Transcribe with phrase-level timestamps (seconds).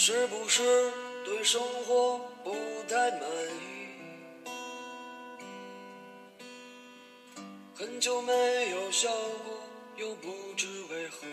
[0.00, 0.62] 是不是
[1.24, 2.54] 对生活不
[2.88, 4.46] 太满意？
[7.74, 9.10] 很久没有笑
[9.44, 9.58] 过，
[9.96, 11.26] 又不知为何。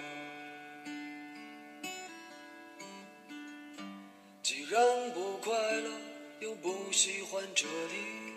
[4.41, 5.91] 既然不快乐，
[6.39, 8.33] 又不喜欢这里，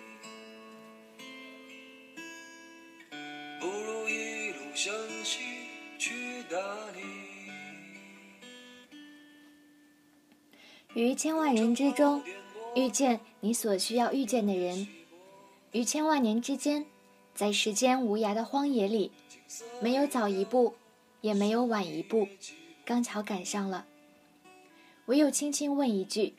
[10.99, 12.21] 于千万人之中，
[12.75, 14.85] 遇见你所需要遇见的人；
[15.71, 16.85] 于千万年之间，
[17.37, 19.13] 在时间无涯的荒野里，
[19.81, 20.75] 没有早一步，
[21.21, 22.27] 也没有晚一步，
[22.85, 23.87] 刚巧赶上了。
[25.07, 26.35] 唯有轻轻问一句：“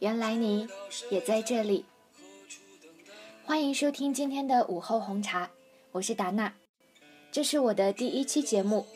[0.00, 0.68] 原来你
[1.10, 1.86] 也在这里。”
[3.46, 5.50] 欢迎收听今天的午后红茶，
[5.92, 6.52] 我是达娜，
[7.32, 8.86] 这是我的第一期节目，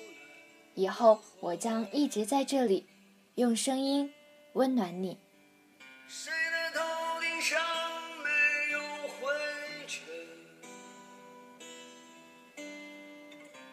[0.75, 2.85] 以后我将一直在这里，
[3.37, 4.13] 用声音
[4.55, 5.19] 温暖你。
[6.09, 7.59] 谁的头顶上
[8.23, 8.29] 没
[8.73, 9.33] 有灰
[9.87, 10.05] 尘？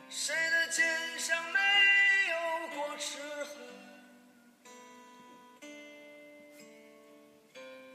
[0.10, 1.60] 谁的肩上没
[2.32, 2.36] 有
[2.78, 3.52] 过齿痕？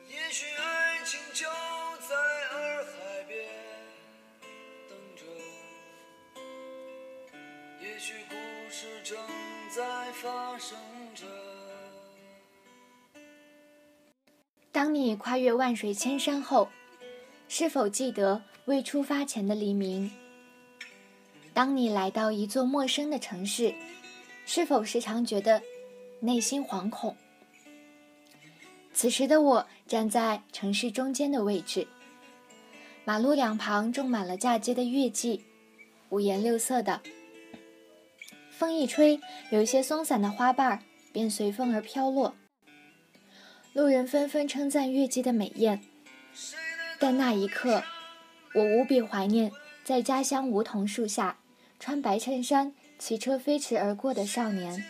[0.09, 1.49] 也许爱情就
[2.07, 2.15] 在
[2.53, 3.49] 洱海边
[4.91, 5.25] 等着，
[7.81, 8.35] 也许故
[8.71, 9.17] 事正
[9.71, 10.77] 在发生
[11.15, 11.25] 着。
[14.95, 16.69] 你跨越万水千山后，
[17.49, 20.09] 是否记得未出发前的黎明？
[21.53, 23.75] 当你来到一座陌生的城市，
[24.47, 25.61] 是否时常觉得
[26.21, 27.17] 内心惶恐？
[28.93, 31.89] 此时的我站在城市中间的位置，
[33.05, 35.45] 马路两旁种满了嫁接的月季，
[36.11, 37.01] 五颜六色的。
[38.51, 39.19] 风一吹，
[39.51, 40.81] 有一些松散的花瓣
[41.13, 42.33] 便随风而飘落。
[43.75, 45.83] 路人纷纷称赞月季的美艳，
[47.01, 47.83] 但那一刻，
[48.55, 49.51] 我无比怀念
[49.83, 51.41] 在家乡梧桐树下
[51.81, 54.85] 穿白衬衫、骑车飞驰而过的少年。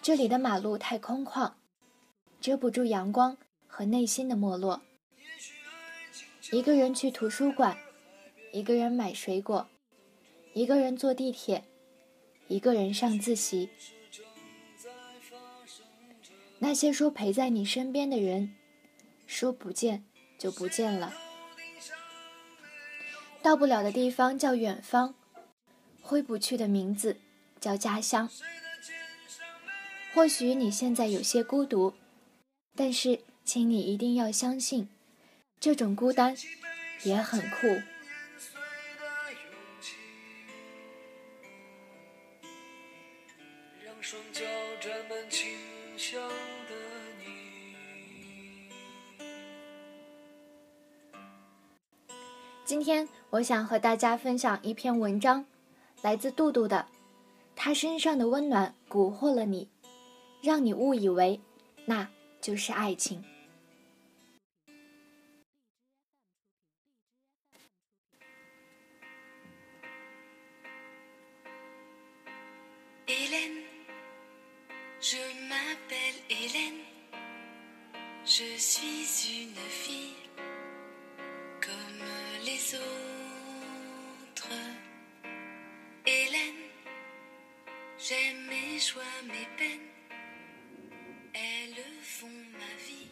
[0.00, 1.52] 这里的马路太空旷，
[2.40, 4.80] 遮不住阳光和内心的没落。
[6.52, 7.76] 一个人去图书馆，
[8.50, 9.68] 一个人买水果，
[10.54, 11.64] 一个人坐地铁，
[12.46, 13.68] 一个人上自习。
[16.60, 18.54] 那些说陪在你身边的人，
[19.26, 20.04] 说不见
[20.38, 21.14] 就不见了。
[23.40, 25.14] 到不了的地方叫远方，
[26.02, 27.16] 挥不去的名字
[27.60, 28.28] 叫家乡。
[30.12, 31.94] 或许你现在有些孤独，
[32.74, 34.88] 但是请你一定要相信，
[35.60, 36.36] 这种孤单
[37.04, 37.80] 也很酷。
[44.00, 44.44] 双脚
[44.80, 45.48] 沾满清
[45.96, 46.74] 香的
[47.18, 47.24] 你。
[52.64, 55.44] 今天我想和大家分享一篇文章，
[56.00, 56.86] 来自杜杜的，
[57.56, 59.68] 他身上的温暖蛊惑了你，
[60.42, 61.40] 让你误以为
[61.84, 62.08] 那
[62.40, 63.24] 就是爱情。
[75.10, 75.16] Je
[75.48, 76.82] m'appelle Hélène,
[78.26, 80.12] je suis une fille
[81.62, 82.04] comme
[82.44, 84.50] les autres.
[86.04, 86.60] Hélène,
[87.98, 89.88] j'aime mes joies, mes peines,
[91.32, 93.08] elles font ma vie.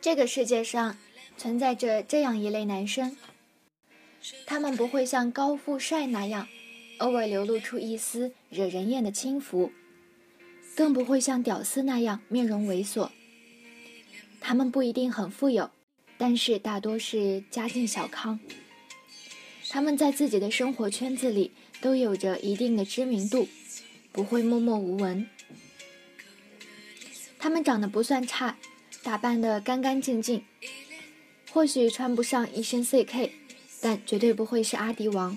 [0.00, 0.96] 这个世界上
[1.36, 3.16] 存在着这样一类男生，
[4.46, 6.46] 他们不会像高富帅那样，
[6.98, 9.72] 偶尔流露出一丝惹人厌的轻浮，
[10.78, 13.08] 更不会像屌丝那样面容猥琐。
[14.40, 15.72] 他们不一定很富有，
[16.16, 18.38] 但是大多是家境小康。
[19.68, 23.48] 他们在自己的生活圈子里都有着一定的知名度，
[24.12, 25.26] 不会默默无闻。
[27.40, 28.56] 他们长得不算差，
[29.02, 30.44] 打扮得干干净净，
[31.50, 33.32] 或许穿不上一身 CK，
[33.80, 35.36] 但绝对不会是阿迪王。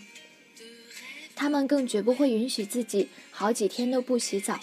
[1.34, 4.60] 他们更绝不会允许自己好几天都不洗澡、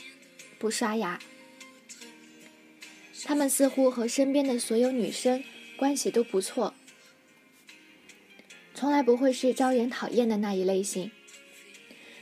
[0.59, 1.19] 不刷牙。
[3.25, 5.43] 他们似乎和身边的所有女生
[5.77, 6.75] 关系都不错，
[8.75, 11.11] 从来不会是招人讨厌的那一类型。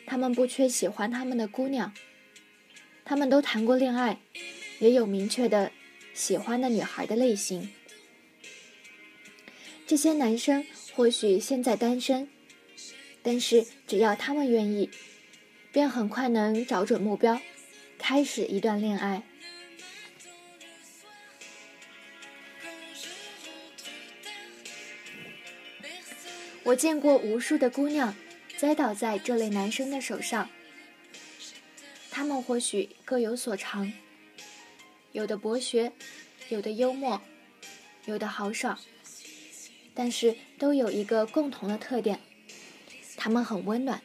[0.04, 1.92] 他们不缺喜欢他们的姑娘，
[3.04, 4.20] 他们都谈过恋爱，
[4.78, 5.72] 也有明确的
[6.14, 7.70] 喜欢的女孩的类型。
[9.86, 12.28] 这些男生或许现在单身，
[13.22, 14.90] 但是只要他们愿意，
[15.70, 17.40] 便很快能找准目标，
[17.98, 19.22] 开始一段恋爱。
[26.62, 28.14] 我见过无数的姑娘
[28.56, 30.50] 栽倒在这类男生的手上，
[32.10, 33.92] 他们或许各有所长，
[35.12, 35.92] 有的博学，
[36.48, 37.22] 有的幽默，
[38.06, 38.78] 有的豪爽，
[39.94, 42.20] 但是都有一个共同的特点，
[43.16, 44.02] 他们很温暖。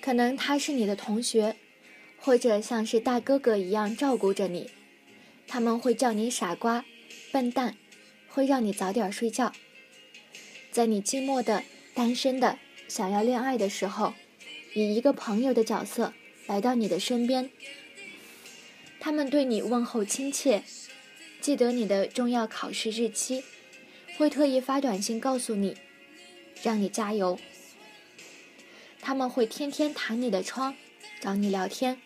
[0.00, 1.56] 可能他是你的同学，
[2.18, 4.70] 或者像是大哥哥一样照顾着你，
[5.46, 6.84] 他们会叫你傻瓜、
[7.30, 7.76] 笨蛋。
[8.32, 9.52] 会让你早点睡觉，
[10.70, 11.64] 在你寂寞的、
[11.94, 14.14] 单身的、想要恋爱的时候，
[14.72, 16.14] 以一个朋友的角色
[16.46, 17.50] 来到你的身边。
[19.00, 20.62] 他们对你问候亲切，
[21.40, 23.42] 记得你的重要考试日期，
[24.16, 25.76] 会特意发短信告诉你，
[26.62, 27.36] 让你加油。
[29.00, 30.76] 他们会天天弹你的窗，
[31.20, 32.00] 找你聊天。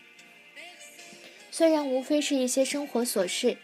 [1.50, 3.58] 虽然无非是一些生活琐事，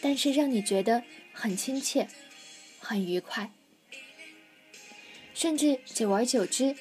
[0.00, 1.04] 但是让你觉得。
[1.40, 2.08] 很亲切，
[2.80, 3.52] 很愉快，
[5.32, 6.74] 甚至久而久之，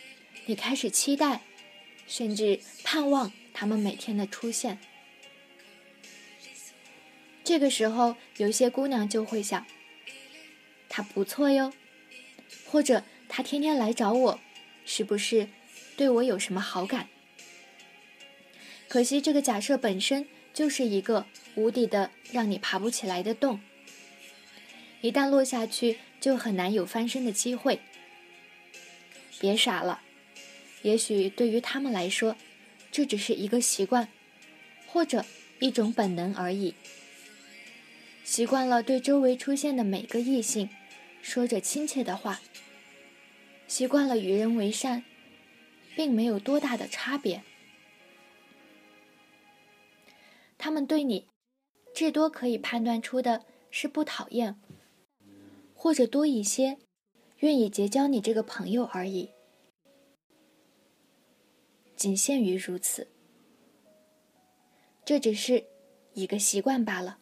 [0.48, 1.44] 你开始期待，
[2.08, 4.80] 甚至盼望他们每天的出现。
[7.44, 9.64] 这个时候，有些姑娘就会想：
[10.90, 11.72] 他不错哟，
[12.66, 14.40] 或者他天天来找我，
[14.86, 15.48] 是不是
[15.98, 17.10] 对我有什么好感？
[18.88, 23.60] 可惜，这个假设本身就是一个无底的、让你爬不起来的洞。
[25.02, 27.80] 一旦落下去，就很难有翻身的机会。
[29.40, 30.02] 别傻了，
[30.84, 32.36] 也许对于他们来说，
[32.92, 34.08] 这只是一个习惯，
[34.86, 35.26] 或者
[35.60, 36.76] 一种本能而已。
[38.24, 40.70] 习惯了对周围出现的每个异性
[41.22, 42.42] 说着亲切的话，
[43.68, 45.04] 习惯了与人为善，
[45.98, 47.42] 并没有多大的差别。
[50.56, 51.28] 他们对你，
[51.92, 54.62] 至多可以判断出的是不讨厌。
[55.74, 56.78] 或者多一些，
[57.40, 59.32] 愿意结交你这个朋友而已，
[61.96, 63.08] 仅限于如此。
[65.04, 65.66] 这只是
[66.14, 67.18] 一个习惯罢了。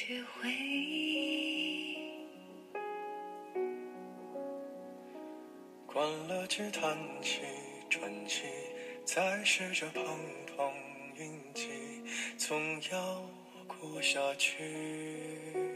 [0.00, 1.96] 去回忆。
[5.88, 7.40] 关了机，叹气，
[7.90, 8.44] 喘气，
[9.04, 10.04] 再试着碰
[10.56, 10.72] 碰
[11.16, 11.68] 运气，
[12.36, 13.20] 总要
[13.66, 15.67] 过下去。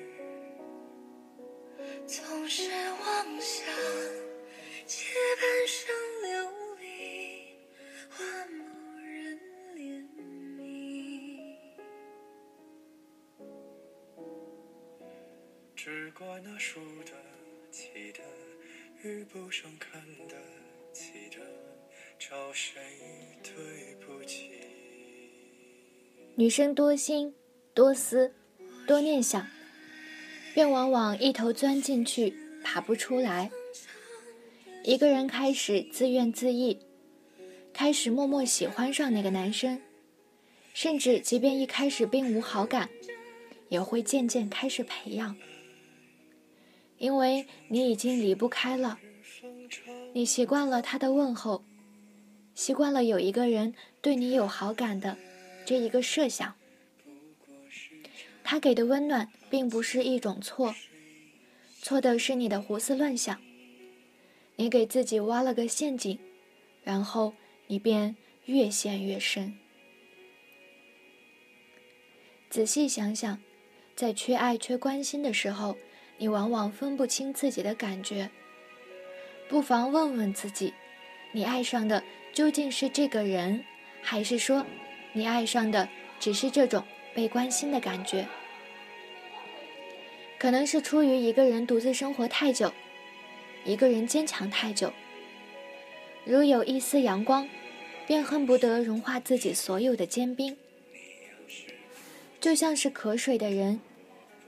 [15.85, 17.11] 只怪那输得
[17.73, 18.21] 起的。
[19.03, 20.37] 遇不上看得
[20.93, 21.41] 起的，
[22.21, 22.81] 找谁
[23.43, 23.53] 对
[23.97, 24.53] 不起？
[26.37, 27.35] 女生多心、
[27.75, 28.33] 多思、
[28.87, 29.45] 多念想，
[30.55, 33.51] 便往往一头钻进去，爬不出来。
[34.85, 36.79] 一个人开始自怨自艾，
[37.73, 39.83] 开始默默喜欢上那个男生，
[40.73, 42.89] 甚至即便一开始并无好感，
[43.69, 45.37] 也会渐渐开始培养。
[47.03, 49.01] 因为你已经离不开了，
[50.13, 51.65] 你习惯了他的问候，
[52.55, 55.19] 习惯了有一个人对你有好感的
[55.67, 56.55] 这一个设想。
[58.45, 60.77] 他给的温暖并不是一种错，
[61.81, 63.43] 错的是你的胡思乱想。
[64.55, 66.21] 你给自己挖了个陷阱，
[66.85, 67.35] 然后
[67.67, 69.59] 你便越陷越深。
[72.49, 73.41] 仔细想想，
[73.97, 75.77] 在缺爱、缺关心的时候。
[76.23, 78.31] 你往往分不清自己的感觉，
[79.49, 80.73] 不妨问问自己：
[81.33, 82.01] 你爱上的
[82.33, 83.65] 究竟是这个人，
[84.01, 84.65] 还是说
[85.15, 85.89] 你爱上的
[86.21, 88.25] 只是这种被关心的感觉？
[90.39, 92.73] 可能是出于一个人独自生活太久，
[93.65, 94.93] 一个人坚强太久，
[96.25, 97.49] 如有一丝阳光，
[98.07, 100.57] 便恨不得融化自己所有的坚冰，
[102.41, 103.81] 就像是渴水的人。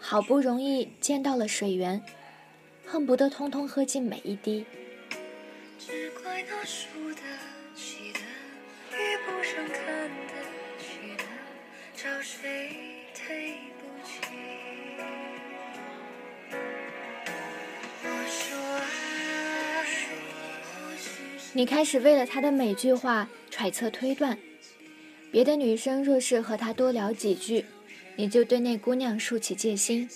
[0.07, 2.03] 好不容易见到了水源，
[2.85, 4.67] 恨不得通通喝尽每一滴。
[5.79, 6.85] 只怪那输
[7.15, 7.23] 得
[7.75, 8.21] 起的，
[8.93, 10.35] 遇不上看得
[10.79, 11.25] 起的，
[11.97, 12.71] 找谁
[13.15, 14.21] 对不起？
[18.03, 18.85] 我说爱，
[19.81, 21.09] 或许
[21.39, 21.51] 是。
[21.55, 24.37] 你开始为了他的每句话揣测推断。
[25.33, 27.65] 别的女生若是和他多聊几句，
[28.16, 30.09] 你就对那姑娘竖起戒心。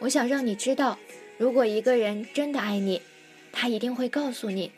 [0.00, 0.98] 我想让你知道，
[1.36, 3.02] 如果一个人真的爱你，
[3.50, 4.70] 他一定会告诉你，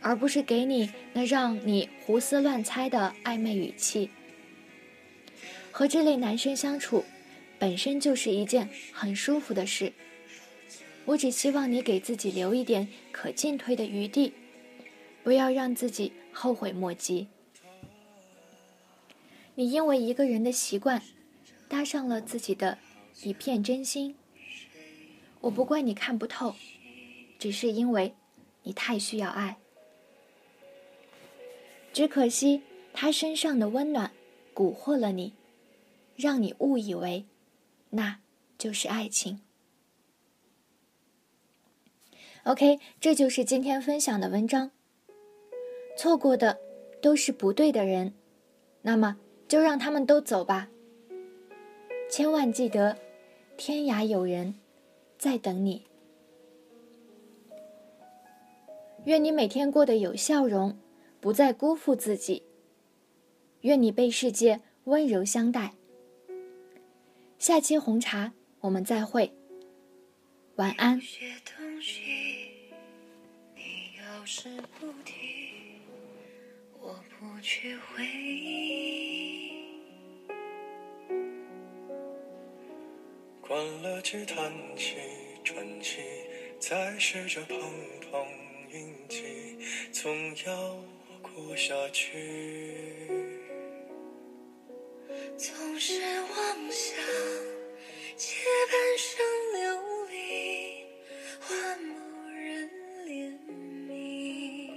[0.00, 4.10] 而不是给你那让你胡思乱猜的暧昧语气。
[5.72, 7.04] 和这类男生相处，
[7.58, 9.92] 本身就是一件很舒服的事。
[11.06, 14.32] 我只希望你给自己留一点可进退的余地，
[15.22, 17.26] 不要让自己后悔莫及。
[19.54, 21.02] 你因为一个人的习惯，
[21.74, 22.78] 搭上了自己的
[23.24, 24.14] 一片真心。
[25.40, 26.54] 我不怪你看不透，
[27.36, 28.14] 只是因为
[28.62, 29.58] 你太需要爱。
[31.92, 32.62] 只可惜
[32.92, 34.12] 他身上的温暖
[34.54, 35.32] 蛊惑了你，
[36.14, 37.26] 让你误以为
[37.90, 38.20] 那
[38.56, 39.40] 就是爱情。
[42.44, 44.70] OK，这就是今天分享的文章。
[45.98, 46.60] 错过的
[47.02, 48.14] 都是不对的人，
[48.82, 49.16] 那么。
[49.46, 50.70] 就让他们都走吧。
[52.16, 52.96] 千万记得，
[53.56, 54.54] 天涯有人
[55.18, 55.82] 在等你。
[59.04, 60.78] 愿你每天过得有笑容，
[61.18, 62.44] 不再辜负自己。
[63.62, 65.74] 愿你被世界温柔相待。
[67.40, 69.32] 下期红茶，我们再会。
[70.54, 71.00] 晚安。
[77.96, 78.06] 关
[83.84, 84.96] 了机，叹气，
[85.44, 86.00] 喘气，
[86.58, 87.60] 再试着碰
[88.10, 88.26] 碰
[88.70, 89.58] 运气，
[89.92, 90.82] 总要
[91.20, 92.72] 过下去。
[95.36, 96.96] 总是妄想
[98.16, 98.34] 借
[98.70, 99.22] 半生
[99.52, 100.86] 流离
[101.40, 101.94] 换某
[102.30, 102.70] 人
[103.04, 103.36] 怜
[103.86, 104.70] 悯，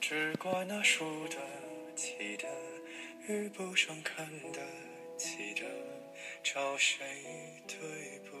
[0.00, 1.57] 只怪那输的。
[3.28, 4.62] 遇不上看得
[5.18, 5.60] 起的，
[6.42, 7.04] 找谁
[7.66, 8.37] 对不？